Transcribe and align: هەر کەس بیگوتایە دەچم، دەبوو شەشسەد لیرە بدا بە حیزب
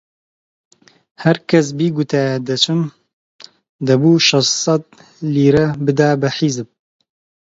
هەر 1.23 1.37
کەس 1.49 1.67
بیگوتایە 1.77 2.35
دەچم، 2.47 2.81
دەبوو 3.87 4.23
شەشسەد 4.27 4.83
لیرە 5.33 5.67
بدا 5.85 6.09
بە 6.21 6.29
حیزب 6.37 6.69